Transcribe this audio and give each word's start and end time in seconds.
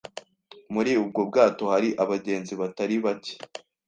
Muri 0.73 0.91
ubwo 1.03 1.21
bwato 1.29 1.63
hari 1.73 1.89
abagenzi 2.03 2.53
batari 2.61 2.95
bake. 3.03 3.33